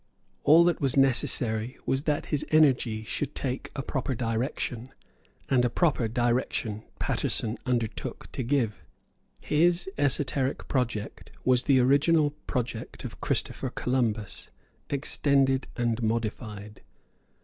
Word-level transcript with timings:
All 0.43 0.63
that 0.63 0.81
was 0.81 0.97
necessary 0.97 1.77
was 1.85 2.05
that 2.05 2.25
his 2.33 2.43
energy 2.49 3.03
should 3.03 3.35
take 3.35 3.69
a 3.75 3.83
proper 3.83 4.15
direction, 4.15 4.89
and 5.47 5.63
a 5.63 5.69
proper 5.69 6.07
direction 6.07 6.81
Paterson 6.97 7.59
undertook 7.67 8.27
to 8.31 8.41
give. 8.41 8.83
His 9.41 9.87
esoteric 9.99 10.67
project 10.67 11.31
was 11.45 11.65
the 11.65 11.79
original 11.79 12.31
project 12.47 13.03
of 13.05 13.21
Christopher 13.21 13.69
Columbus, 13.69 14.49
extended 14.89 15.67
and 15.77 16.01
modified. 16.01 16.81